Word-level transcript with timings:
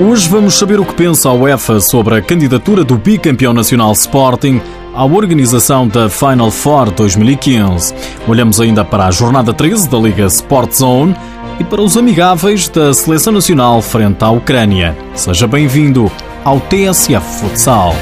Hoje 0.00 0.28
vamos 0.28 0.54
saber 0.54 0.78
o 0.78 0.84
que 0.84 0.94
pensa 0.94 1.28
a 1.28 1.32
UEFA 1.32 1.80
sobre 1.80 2.14
a 2.16 2.22
candidatura 2.22 2.84
do 2.84 2.96
bicampeão 2.96 3.52
nacional 3.52 3.90
Sporting 3.92 4.60
à 4.94 5.04
organização 5.04 5.88
da 5.88 6.08
Final 6.08 6.52
Four 6.52 6.92
2015. 6.92 7.92
Olhamos 8.28 8.60
ainda 8.60 8.84
para 8.84 9.06
a 9.06 9.10
jornada 9.10 9.52
13 9.52 9.88
da 9.88 9.98
Liga 9.98 10.26
Sport 10.26 10.72
Zone 10.72 11.16
e 11.58 11.64
para 11.64 11.82
os 11.82 11.96
amigáveis 11.96 12.68
da 12.68 12.94
Seleção 12.94 13.32
Nacional 13.32 13.82
frente 13.82 14.22
à 14.22 14.30
Ucrânia. 14.30 14.96
Seja 15.14 15.48
bem-vindo 15.48 16.08
ao 16.44 16.60
TSF 16.60 17.40
Futsal. 17.40 17.92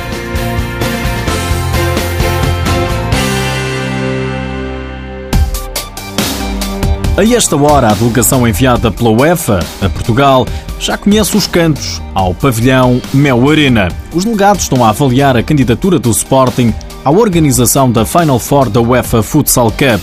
A 7.17 7.25
esta 7.25 7.57
hora, 7.57 7.89
a 7.89 7.95
delegação 7.95 8.47
enviada 8.47 8.91
pela 8.91 9.09
UEFA 9.09 9.61
a 9.81 9.89
Portugal 9.89 10.47
já 10.79 10.99
conhece 10.99 11.35
os 11.35 11.47
cantos 11.47 12.03
ao 12.15 12.35
pavilhão 12.35 13.01
Mel 13.15 13.49
Arena. 13.49 13.89
Os 14.13 14.27
delegados 14.27 14.65
estão 14.65 14.85
a 14.85 14.91
avaliar 14.91 15.35
a 15.35 15.43
candidatura 15.43 15.99
do 15.99 16.11
Sporting 16.11 16.75
à 17.03 17.11
organização 17.11 17.91
da 17.91 18.05
Final 18.05 18.39
Four 18.39 18.69
da 18.69 18.83
UEFA 18.83 19.23
Futsal 19.23 19.71
Cup. 19.71 20.03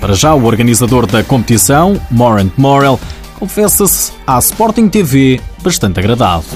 Para 0.00 0.14
já, 0.14 0.32
o 0.34 0.44
organizador 0.46 1.06
da 1.06 1.22
competição, 1.22 2.00
Morant 2.10 2.52
Morel, 2.56 2.98
confessa-se 3.44 4.10
à 4.26 4.38
Sporting 4.38 4.88
TV 4.88 5.38
bastante 5.62 6.00
agradável. 6.00 6.48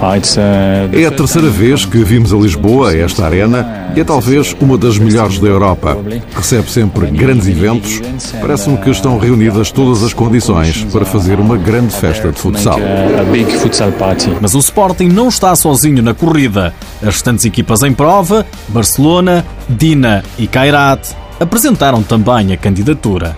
É 0.91 1.05
a 1.05 1.11
terceira 1.11 1.51
vez 1.51 1.85
que 1.85 2.03
vimos 2.03 2.33
a 2.33 2.37
Lisboa, 2.37 2.97
esta 2.97 3.27
arena, 3.27 3.93
e 3.95 4.01
é 4.01 4.05
talvez 4.05 4.57
uma 4.59 4.79
das 4.79 4.97
melhores 4.97 5.39
da 5.39 5.49
Europa. 5.49 5.99
Recebe 6.35 6.71
sempre 6.71 7.11
grandes 7.11 7.47
eventos. 7.47 8.01
Parece-me 8.41 8.79
que 8.79 8.89
estão 8.89 9.19
reunidas 9.19 9.71
todas 9.71 10.03
as 10.03 10.15
condições 10.15 10.83
para 10.85 11.05
fazer 11.05 11.39
uma 11.39 11.59
grande 11.59 11.95
festa 11.95 12.33
de 12.33 12.39
futsal. 12.39 12.79
Mas 14.41 14.55
o 14.55 14.59
Sporting 14.59 15.09
não 15.09 15.29
está 15.29 15.55
sozinho 15.55 16.03
na 16.03 16.15
corrida. 16.15 16.73
As 17.03 17.09
restantes 17.09 17.45
equipas 17.45 17.83
em 17.83 17.93
prova, 17.93 18.47
Barcelona, 18.69 19.45
Dina 19.69 20.25
e 20.39 20.47
Kairat, 20.47 21.15
apresentaram 21.41 22.03
também 22.03 22.53
a 22.53 22.57
candidatura. 22.57 23.37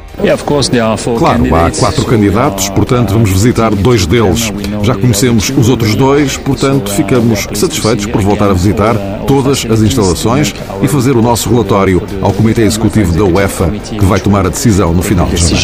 Claro, 1.19 1.55
há 1.55 1.71
quatro 1.71 2.05
candidatos, 2.05 2.69
portanto 2.69 3.13
vamos 3.13 3.31
visitar 3.31 3.75
dois 3.75 4.07
deles. 4.07 4.53
Já 4.83 4.95
conhecemos 4.95 5.51
os 5.57 5.69
outros 5.69 5.95
dois, 5.95 6.37
portanto 6.37 6.91
ficamos 6.91 7.47
satisfeitos 7.55 8.07
por 8.07 8.21
voltar 8.21 8.51
a 8.51 8.53
visitar 8.53 8.95
todas 9.27 9.65
as 9.65 9.81
instalações 9.81 10.55
e 10.83 10.89
fazer 10.89 11.17
o 11.17 11.23
nosso 11.23 11.49
relatório 11.49 12.03
ao 12.21 12.33
Comitê 12.33 12.63
Executivo 12.63 13.17
da 13.17 13.25
UEFA, 13.25 13.71
que 13.71 14.05
vai 14.05 14.21
tomar 14.21 14.45
a 14.47 14.51
decisão 14.51 14.93
no 14.93 15.03
final 15.03 15.27
de 15.27 15.37
janeiro. 15.37 15.61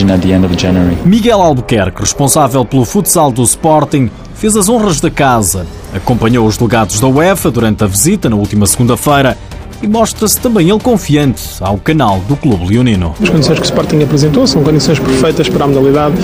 Miguel 1.04 1.42
Albuquerque, 1.42 2.00
responsável 2.00 2.64
pelo 2.64 2.84
futsal 2.84 3.30
do 3.30 3.42
Sporting, 3.42 4.10
fez 4.34 4.56
as 4.56 4.68
honras 4.68 5.00
da 5.00 5.10
casa, 5.10 5.66
acompanhou 5.94 6.46
os 6.46 6.56
delegados 6.56 7.00
da 7.00 7.06
UEFA 7.08 7.50
durante 7.50 7.84
a 7.84 7.86
visita 7.86 8.28
na 8.28 8.36
última 8.36 8.66
segunda-feira 8.66 9.36
e 9.82 9.86
mostra-se 9.86 10.40
também 10.40 10.70
ele 10.70 10.80
confiante 10.80 11.42
ao 11.60 11.76
canal 11.78 12.20
do 12.28 12.36
Clube 12.36 12.66
Leonino. 12.68 13.14
As 13.20 13.28
condições 13.28 13.58
que 13.58 13.64
o 13.64 13.64
Sporting 13.64 14.02
apresentou 14.02 14.46
são 14.46 14.62
condições 14.62 14.98
perfeitas 14.98 15.48
para 15.48 15.64
a 15.64 15.68
modalidade, 15.68 16.14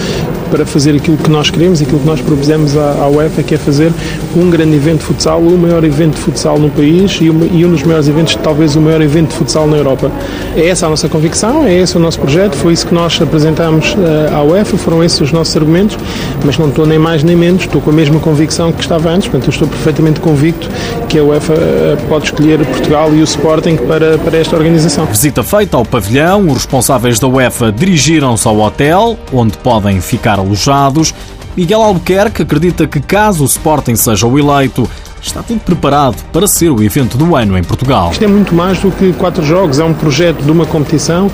para 0.51 0.67
fazer 0.67 0.95
aquilo 0.95 1.17
que 1.17 1.31
nós 1.31 1.51
queremos 1.51 1.81
aquilo 1.81 1.99
que 1.99 2.07
nós 2.07 2.21
propusemos 2.21 2.77
à, 2.77 3.09
UEFA, 3.09 3.43
que 3.43 3.55
é 3.55 3.59
fazer 3.59 3.93
um 4.37 4.51
grande 4.51 4.77
evento 4.77 5.01
de 5.01 5.05
futsal, 5.07 5.41
o 5.41 5.59
maior 5.59 5.83
evento 5.85 6.15
de 6.15 6.21
futsal 6.21 6.59
no 6.59 6.71
país 6.71 7.19
e, 7.21 7.31
uma, 7.31 7.47
e 7.47 7.65
um 7.65 7.71
dos 7.71 7.83
maiores 7.83 8.09
eventos, 8.09 8.35
talvez 8.37 8.77
o 8.77 8.81
maior 8.81 9.01
evento 9.01 9.31
de 9.31 9.37
futsal 9.37 9.67
na 9.67 9.77
Europa. 9.77 10.11
É 10.57 10.69
essa 10.69 10.87
a 10.87 10.91
nossa 10.91 11.09
convicção, 11.09 11.65
é 11.65 11.75
esse 11.75 11.97
o 11.97 12.01
nosso 12.01 12.21
projeto, 12.21 12.55
foi 12.55 12.73
isso 12.73 12.87
que 12.87 12.95
nós 12.95 13.21
apresentámos 13.21 13.95
uh, 13.95 14.35
à 14.35 14.43
UEFA, 14.43 14.77
foram 14.77 15.03
esses 15.03 15.21
os 15.21 15.33
nossos 15.33 15.57
argumentos, 15.57 15.97
mas 16.45 16.59
não 16.59 16.69
estou 16.69 16.87
nem 16.87 16.99
mais 16.99 17.23
nem 17.23 17.37
menos, 17.37 17.63
estou 17.63 17.81
com 17.81 17.91
a 17.91 17.95
mesma 17.95 18.21
convicção 18.21 18.73
que 18.73 18.81
estava 18.81 19.11
antes, 19.11 19.29
portanto 19.29 19.49
eu 19.49 19.53
estou 19.53 19.69
perfeitamente 19.69 20.21
convicto 20.21 20.69
que 21.09 21.19
a 21.19 21.25
UEFA 21.25 21.55
uh, 21.55 22.09
pode 22.09 22.27
escolher 22.27 22.65
Portugal 22.67 23.15
e 23.15 23.21
o 23.21 23.25
Sporting 23.25 23.42
para, 23.87 24.19
para 24.19 24.39
esta 24.39 24.57
organização. 24.57 25.05
Visita 25.07 25.43
feita 25.43 25.77
ao 25.77 25.85
pavilhão, 25.85 26.47
os 26.47 26.55
responsáveis 26.55 27.19
da 27.19 27.27
UEFA 27.27 27.73
dirigiram-se 27.73 28.47
ao 28.47 28.59
hotel, 28.61 29.19
onde 29.33 29.59
podem 29.59 30.01
ficar 30.01 30.39
alojados. 30.39 31.13
Miguel 31.57 31.83
Albuquerque 31.83 32.43
acredita 32.43 32.87
que 32.87 33.01
caso 33.01 33.43
o 33.43 33.47
Sporting 33.47 33.97
seja 33.97 34.27
o 34.27 34.39
eleito, 34.39 34.89
está 35.21 35.43
tudo 35.43 35.61
preparado 35.61 36.17
para 36.33 36.47
ser 36.47 36.71
o 36.71 36.83
evento 36.83 37.19
do 37.19 37.37
ano 37.37 37.59
em 37.59 37.63
Portugal. 37.63 38.11
Isto 38.13 38.25
é 38.25 38.29
muito 38.29 38.55
mais 38.55 38.79
do 38.79 38.91
que 38.91 39.13
quatro 39.13 39.45
jogos, 39.45 39.79
é 39.79 39.85
um 39.85 39.93
projeto 39.93 40.43
de 40.43 40.51
uma 40.51 40.65
competição. 40.65 41.31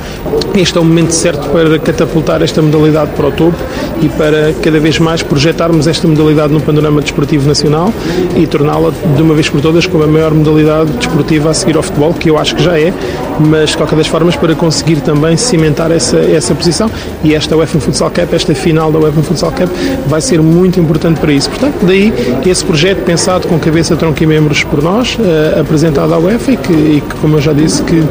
Este 0.59 0.77
é 0.77 0.81
o 0.81 0.85
momento 0.85 1.13
certo 1.13 1.49
para 1.51 1.79
catapultar 1.79 2.43
esta 2.43 2.61
modalidade 2.61 3.13
para 3.13 3.29
o 3.29 3.31
topo 3.31 3.57
e 4.03 4.09
para 4.09 4.53
cada 4.61 4.81
vez 4.81 4.99
mais 4.99 5.23
projetarmos 5.23 5.87
esta 5.87 6.09
modalidade 6.09 6.53
no 6.53 6.61
panorama 6.61 7.01
desportivo 7.01 7.47
nacional 7.47 7.95
e 8.37 8.45
torná-la 8.45 8.91
de 8.91 9.23
uma 9.23 9.35
vez 9.35 9.49
por 9.49 9.61
todas 9.61 9.87
como 9.87 10.03
a 10.03 10.09
maior 10.09 10.35
modalidade 10.35 10.91
desportiva 10.95 11.51
a 11.51 11.55
seguir 11.55 11.77
ao 11.77 11.83
futebol, 11.85 12.13
que 12.13 12.29
eu 12.29 12.37
acho 12.37 12.57
que 12.57 12.63
já 12.65 12.77
é, 12.77 12.93
mas 13.39 13.71
de 13.71 13.77
qualquer 13.77 13.95
das 13.95 14.09
formas 14.09 14.35
para 14.35 14.53
conseguir 14.57 14.97
também 14.97 15.37
cimentar 15.37 15.93
essa, 15.93 16.17
essa 16.19 16.53
posição 16.57 16.91
e 17.23 17.37
esta 17.37 17.57
UEFA 17.57 17.79
Futsal 17.79 18.11
Cup, 18.11 18.35
esta 18.35 18.53
final 18.53 18.91
da 18.91 18.99
UEFA 18.99 19.23
Futsal 19.23 19.53
Cup 19.53 19.69
vai 20.09 20.21
ser 20.21 20.43
muito 20.43 20.81
importante 20.81 21.21
para 21.21 21.33
isso. 21.33 21.49
Portanto, 21.51 21.77
daí 21.83 22.13
esse 22.45 22.65
projeto 22.65 23.05
pensado 23.05 23.47
com 23.47 23.61
cabeça 23.61 23.95
tronco 23.95 24.21
e 24.21 24.27
membros 24.27 24.65
por 24.65 24.83
nós, 24.83 25.17
uh, 25.21 25.61
apresentado 25.61 26.13
à 26.13 26.19
UEFA 26.19 26.51
e 26.51 26.57
que, 26.57 26.73
e 26.73 27.03
que, 27.09 27.15
como 27.21 27.37
eu 27.37 27.41
já 27.41 27.53
disse, 27.53 27.81
que 27.85 28.03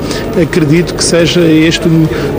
acredito 0.42 0.94
que 0.94 1.04
seja 1.04 1.42
este 1.42 1.90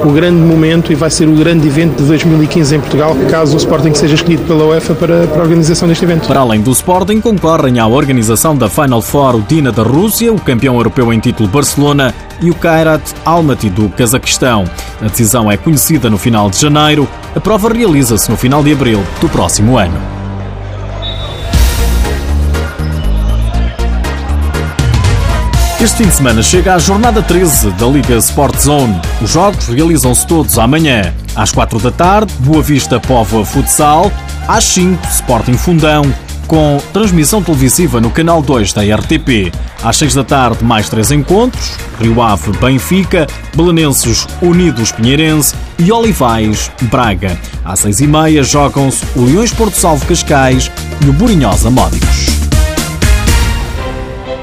o, 0.04 0.12
grande 0.12 0.40
momento 0.40 0.92
e 0.92 0.94
vai 0.94 1.10
ser 1.10 1.28
o 1.28 1.32
grande 1.32 1.66
evento 1.66 1.96
de 1.96 2.04
2015 2.04 2.76
em 2.76 2.80
Portugal, 2.80 3.16
caso 3.30 3.54
o 3.54 3.56
Sporting 3.56 3.94
seja 3.94 4.14
escolhido 4.14 4.42
pela 4.44 4.64
UEFA 4.64 4.94
para, 4.94 5.26
para 5.26 5.40
a 5.40 5.42
organização 5.42 5.88
deste 5.88 6.04
evento. 6.04 6.26
Para 6.26 6.40
além 6.40 6.60
do 6.60 6.70
Sporting, 6.70 7.20
concorrem 7.20 7.78
à 7.78 7.86
organização 7.86 8.56
da 8.56 8.68
Final 8.68 9.02
Four 9.02 9.36
o 9.36 9.42
Dina 9.42 9.72
da 9.72 9.82
Rússia, 9.82 10.32
o 10.32 10.40
campeão 10.40 10.76
europeu 10.76 11.12
em 11.12 11.18
título 11.18 11.48
Barcelona 11.48 12.14
e 12.40 12.50
o 12.50 12.54
Kairat 12.54 13.02
Almaty 13.24 13.70
do 13.70 13.88
Cazaquistão. 13.88 14.64
A 15.00 15.06
decisão 15.06 15.50
é 15.50 15.56
conhecida 15.56 16.08
no 16.08 16.18
final 16.18 16.50
de 16.50 16.60
janeiro, 16.60 17.08
a 17.34 17.40
prova 17.40 17.68
realiza-se 17.72 18.30
no 18.30 18.36
final 18.36 18.62
de 18.62 18.72
abril 18.72 19.02
do 19.20 19.28
próximo 19.28 19.78
ano. 19.78 20.17
Este 25.80 25.98
fim 25.98 26.08
de 26.08 26.14
semana 26.16 26.42
chega 26.42 26.74
a 26.74 26.78
jornada 26.78 27.22
13 27.22 27.70
da 27.70 27.86
Liga 27.86 28.16
Sport 28.16 28.58
Zone. 28.58 29.00
Os 29.22 29.30
jogos 29.30 29.68
realizam-se 29.68 30.26
todos 30.26 30.58
amanhã. 30.58 31.14
Às 31.36 31.52
4 31.52 31.78
da 31.78 31.92
tarde, 31.92 32.34
Boa 32.40 32.60
Vista 32.60 32.98
Póvoa 32.98 33.46
Futsal. 33.46 34.10
Às 34.48 34.64
5, 34.64 35.06
Sporting 35.06 35.54
Fundão, 35.54 36.02
com 36.48 36.82
transmissão 36.92 37.40
televisiva 37.40 38.00
no 38.00 38.10
canal 38.10 38.42
2 38.42 38.72
da 38.72 38.82
RTP. 38.82 39.52
Às 39.80 39.98
6 39.98 40.14
da 40.14 40.24
tarde, 40.24 40.64
mais 40.64 40.88
três 40.88 41.12
encontros: 41.12 41.70
Rio 42.00 42.20
Ave 42.20 42.50
Benfica, 42.58 43.28
Belenenses 43.54 44.26
Unidos 44.42 44.90
Pinheirense 44.90 45.54
e 45.78 45.92
Olivais 45.92 46.72
Braga. 46.90 47.38
Às 47.64 47.78
6 47.80 48.00
e 48.00 48.06
meia 48.08 48.42
jogam-se 48.42 49.04
o 49.14 49.24
Leões 49.24 49.52
Porto 49.52 49.76
Salvo 49.76 50.04
Cascais 50.06 50.72
e 51.06 51.08
o 51.08 51.12
Burinhosa 51.12 51.70
Módicos. 51.70 52.37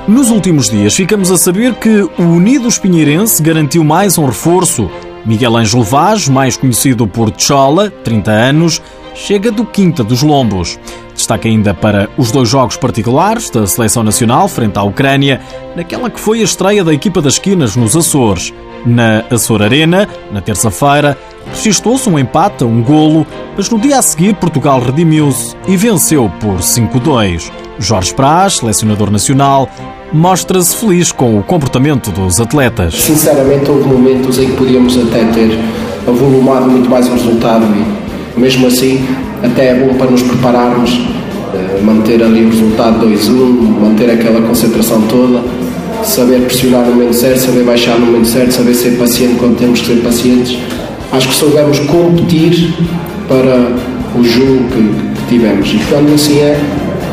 Nos 0.08 0.30
últimos 0.30 0.70
dias 0.70 0.94
ficamos 0.96 1.32
a 1.32 1.38
saber 1.38 1.74
que 1.76 1.90
o 1.90 2.22
Unidos 2.22 2.78
Pinheirense 2.78 3.42
garantiu 3.42 3.84
mais 3.84 4.20
um 4.20 4.28
reforço. 4.28 4.88
Miguel 5.26 5.58
Ângelo 5.58 5.82
Vaz, 5.82 6.28
mais 6.28 6.56
conhecido 6.56 7.08
por 7.08 7.34
Chola, 7.36 7.90
30 7.90 8.30
anos, 8.30 8.80
chega 9.16 9.52
do 9.52 9.66
Quinta 9.66 10.04
dos 10.04 10.22
Lombos. 10.22 10.78
Destaca 11.16 11.48
ainda 11.48 11.74
para 11.74 12.09
os 12.18 12.31
dois 12.31 12.50
jogos 12.50 12.76
particulares 12.76 13.50
da 13.50 13.66
Seleção 13.66 14.03
Nacional 14.03 14.48
frente 14.48 14.78
à 14.78 14.84
Ucrânia, 14.84 15.40
naquela 15.76 16.09
que 16.09 16.20
foi 16.20 16.42
a 16.42 16.44
estreia 16.44 16.84
da 16.84 16.94
equipa 16.94 17.22
das 17.22 17.34
esquinas 17.34 17.76
nos 17.76 17.96
Açores. 17.96 18.53
Na 18.86 19.24
Açor 19.31 19.62
Arena, 19.64 20.08
na 20.31 20.42
terça-feira, 20.42 21.18
registrou-se 21.52 22.08
um 22.09 22.20
empate 22.20 22.64
a 22.64 22.68
um 22.68 22.84
golo, 22.84 23.25
mas 23.56 23.70
no 23.70 23.80
dia 23.80 23.98
a 23.98 24.02
seguir 24.02 24.36
Portugal 24.36 24.80
redimiu-se 24.80 25.56
e 25.68 25.75
venceu 25.75 26.31
por 26.40 26.58
5-2. 26.58 27.50
Jorge 27.80 28.14
Praz, 28.14 28.57
selecionador 28.57 29.10
nacional, 29.10 29.69
mostra-se 30.13 30.75
feliz 30.75 31.12
com 31.12 31.39
o 31.39 31.44
comportamento 31.44 32.12
dos 32.12 32.39
atletas. 32.39 32.94
Sinceramente, 32.94 33.69
houve 33.69 33.88
momentos 33.88 34.38
em 34.38 34.51
que 34.51 34.57
podíamos 34.57 34.98
até 34.98 35.25
ter 35.31 35.60
avolumado 36.07 36.68
muito 36.68 36.89
mais 36.89 37.07
o 37.07 37.13
resultado 37.13 37.66
e, 37.66 38.05
mesmo 38.38 38.68
assim, 38.68 39.06
até 39.44 39.70
é 39.70 39.76
bom 39.76 39.94
para 39.96 40.12
nos 40.12 40.22
prepararmos, 40.22 40.92
eh, 41.54 41.82
manter 41.84 42.22
ali 42.22 42.44
o 42.44 42.50
resultado 42.50 43.06
2-1, 43.06 43.80
manter 43.82 44.10
aquela 44.10 44.42
concentração 44.42 45.02
toda, 45.04 45.42
saber 46.04 46.42
pressionar 46.42 46.86
no 46.86 46.96
momento 46.96 47.14
certo, 47.14 47.40
saber 47.40 47.64
baixar 47.64 47.98
no 48.00 48.08
momento 48.08 48.28
certo, 48.28 48.52
saber 48.52 48.74
ser 48.74 48.98
paciente 48.98 49.36
quando 49.40 49.58
temos 49.58 49.82
que 49.82 49.88
ser 49.88 50.02
pacientes. 50.02 50.58
Acho 51.12 51.30
que 51.30 51.36
soubemos 51.36 51.80
competir 51.80 52.74
para 53.28 53.72
o 54.18 54.24
jogo 54.24 54.66
que, 54.70 55.22
que 55.22 55.28
tivemos 55.30 55.74
e 55.74 55.80
quando 55.90 56.14
assim 56.14 56.40
é, 56.40 56.60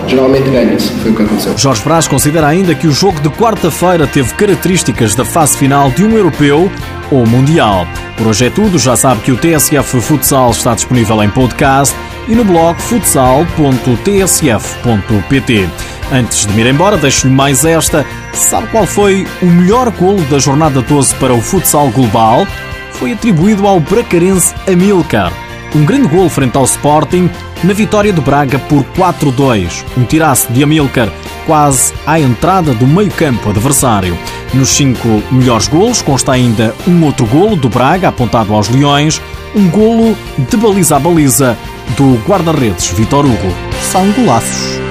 geralmente 0.06 0.50
ganha-se. 0.50 0.88
Foi 0.94 1.10
o 1.10 1.14
que 1.14 1.22
aconteceu. 1.22 1.56
Jorge 1.56 1.82
Brás 1.82 2.08
considera 2.08 2.46
ainda 2.46 2.75
que 2.75 2.87
o 2.87 2.93
jogo 2.93 3.20
de 3.20 3.31
quarta-feira 3.31 4.06
teve 4.06 4.34
características 4.34 5.14
da 5.14 5.25
fase 5.25 5.56
final 5.56 5.90
de 5.90 6.04
um 6.04 6.16
europeu 6.16 6.70
ou 7.10 7.26
mundial. 7.26 7.87
Por 8.16 8.28
hoje 8.28 8.46
é 8.46 8.50
tudo, 8.50 8.78
já 8.78 8.96
sabe 8.96 9.20
que 9.22 9.32
o 9.32 9.37
TSF 9.37 10.00
Futsal 10.00 10.50
está 10.50 10.75
disponível 10.75 11.22
em 11.22 11.31
podcast 11.31 11.94
e 12.28 12.34
no 12.34 12.44
blog 12.44 12.81
futsal.tsf.pt. 12.81 15.69
Antes 16.12 16.46
de 16.46 16.52
me 16.52 16.62
ir 16.62 16.69
embora, 16.69 16.96
deixo-lhe 16.96 17.32
mais 17.32 17.64
esta. 17.64 18.04
Sabe 18.32 18.66
qual 18.69 18.87
foi 18.87 19.26
o 19.40 19.46
melhor 19.46 19.90
golo 19.90 20.20
da 20.25 20.38
jornada 20.38 20.82
12 20.82 21.14
para 21.16 21.32
o 21.32 21.40
futsal 21.40 21.88
global? 21.90 22.46
Foi 22.93 23.12
atribuído 23.12 23.66
ao 23.66 23.81
bracarense 23.81 24.54
Amilcar. 24.70 25.32
Um 25.75 25.84
grande 25.84 26.08
golo 26.08 26.28
frente 26.28 26.56
ao 26.56 26.64
Sporting 26.64 27.31
na 27.64 27.73
vitória 27.73 28.12
do 28.12 28.20
Braga 28.20 28.59
por 28.59 28.85
4-2. 28.97 29.85
Um 29.97 30.05
tiraço 30.05 30.53
de 30.53 30.62
Amilcar 30.62 31.09
quase 31.47 31.93
à 32.06 32.19
entrada 32.20 32.75
do 32.75 32.87
meio-campo 32.87 33.50
adversário. 33.50 34.17
Nos 34.55 34.70
cinco 34.70 35.23
melhores 35.31 35.69
golos 35.69 36.03
consta 36.03 36.32
ainda 36.32 36.75
um 36.87 37.05
outro 37.05 37.26
golo 37.26 37.56
do 37.56 37.69
Braga 37.69 38.09
apontado 38.09 38.53
aos 38.55 38.69
Leões, 38.69 39.20
um 39.55 39.69
golo 39.69 40.17
de 40.38 40.56
baliza 40.56 40.97
a 40.97 41.00
baliza 41.00 41.56
do 41.97 42.14
guarda-redes 42.26 42.88
Vitor 42.88 43.25
Hugo. 43.25 43.55
São 43.91 44.11
golaços. 44.12 44.81